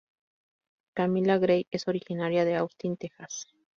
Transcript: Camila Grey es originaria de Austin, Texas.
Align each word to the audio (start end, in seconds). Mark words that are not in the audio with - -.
Camila 0.95 1.37
Grey 1.37 1.67
es 1.69 1.87
originaria 1.87 2.43
de 2.43 2.55
Austin, 2.55 2.97
Texas. 2.97 3.45